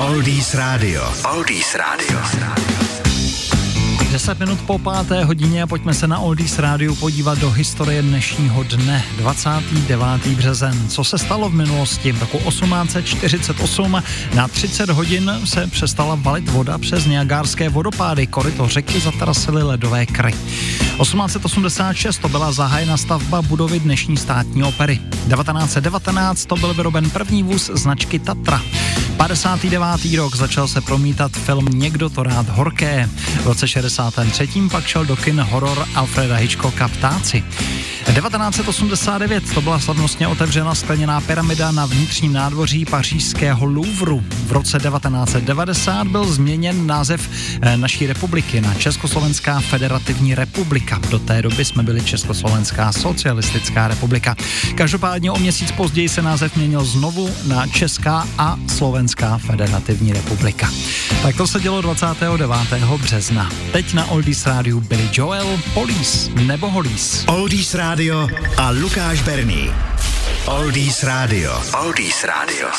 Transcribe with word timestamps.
Oldies 0.00 0.54
Radio. 0.54 1.04
Oldies 1.34 1.74
Radio. 1.74 2.20
10 4.12 4.38
minut 4.38 4.60
po 4.66 4.78
páté 4.78 5.24
hodině 5.24 5.66
pojďme 5.66 5.94
se 5.94 6.06
na 6.06 6.18
Oldies 6.18 6.58
Rádiu 6.58 6.94
podívat 6.94 7.38
do 7.38 7.50
historie 7.50 8.02
dnešního 8.02 8.62
dne, 8.62 9.04
29. 9.16 10.26
březen. 10.26 10.88
Co 10.88 11.04
se 11.04 11.18
stalo 11.18 11.48
v 11.48 11.54
minulosti? 11.54 12.12
V 12.12 12.20
roku 12.20 12.38
1848 12.38 14.02
na 14.34 14.48
30 14.48 14.90
hodin 14.90 15.32
se 15.44 15.66
přestala 15.66 16.14
valit 16.14 16.48
voda 16.48 16.78
přes 16.78 17.06
Niagárské 17.06 17.68
vodopády, 17.68 18.26
koryto 18.26 18.68
řeky 18.68 19.00
zatarasily 19.00 19.62
ledové 19.62 20.06
kry. 20.06 20.34
1886 21.00 22.18
to 22.18 22.28
byla 22.28 22.52
zahájena 22.52 22.96
stavba 22.96 23.42
budovy 23.42 23.80
dnešní 23.80 24.16
státní 24.16 24.62
opery. 24.62 24.96
1919 24.96 26.46
to 26.46 26.56
byl 26.56 26.74
vyroben 26.74 27.10
první 27.10 27.42
vůz 27.42 27.70
značky 27.74 28.18
Tatra. 28.18 28.62
59. 29.16 30.16
rok 30.16 30.36
začal 30.36 30.68
se 30.68 30.80
promítat 30.80 31.32
film 31.32 31.64
Někdo 31.68 32.10
to 32.10 32.22
rád 32.22 32.48
horké. 32.48 33.08
V 33.42 33.46
roce 33.46 33.68
63. 33.68 34.48
pak 34.70 34.86
šel 34.86 35.04
do 35.04 35.16
kin 35.16 35.40
horor 35.40 35.86
Alfreda 35.94 36.36
Hitchcocka 36.36 36.88
Ptáci. 36.88 37.44
1989 38.14 39.54
to 39.54 39.60
byla 39.60 39.78
slavnostně 39.78 40.28
otevřena 40.28 40.74
skleněná 40.74 41.20
pyramida 41.20 41.72
na 41.72 41.86
vnitřním 41.86 42.32
nádvoří 42.32 42.84
pařížského 42.84 43.66
Louvru. 43.66 44.24
V 44.46 44.52
roce 44.52 44.78
1990 44.78 46.06
byl 46.06 46.24
změněn 46.24 46.86
název 46.86 47.28
eh, 47.62 47.76
naší 47.76 48.06
republiky 48.06 48.60
na 48.60 48.74
Československá 48.74 49.60
federativní 49.60 50.34
republika. 50.34 51.00
Do 51.10 51.18
té 51.18 51.42
doby 51.42 51.64
jsme 51.64 51.82
byli 51.82 52.00
Československá 52.04 52.92
socialistická 52.92 53.88
republika. 53.88 54.36
Každopádně 54.74 55.30
o 55.30 55.38
měsíc 55.38 55.72
později 55.72 56.08
se 56.08 56.22
název 56.22 56.56
měnil 56.56 56.84
znovu 56.84 57.30
na 57.46 57.66
Česká 57.66 58.28
a 58.38 58.56
Slovenská 58.68 59.38
federativní 59.38 60.12
republika. 60.12 60.70
Tak 61.22 61.36
to 61.36 61.46
se 61.46 61.60
dělo 61.60 61.80
29. 61.80 62.50
března. 63.02 63.50
Teď 63.72 63.94
na 63.94 64.06
Oldies 64.06 64.46
rádiu 64.46 64.80
byli 64.80 65.08
Joel, 65.12 65.60
Police 65.74 66.30
nebo 66.30 66.70
Holís. 66.70 67.24
Oldies 67.26 67.74
Radio 68.00 68.24
a 68.56 68.72
Lukáš 68.72 69.20
Berný. 69.28 69.68
Oldies 70.48 71.04
Radio. 71.04 71.52
Oldies 71.84 72.24
Radio. 72.24 72.72